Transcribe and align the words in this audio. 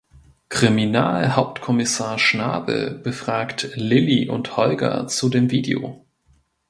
Kriminalhauptkommissar 0.49 2.17
Schnabel 2.17 2.89
befragt 2.89 3.69
Lilly 3.75 4.29
und 4.31 4.57
Holger 4.57 5.05
zu 5.07 5.29
dem 5.29 5.51
Video. 5.51 6.03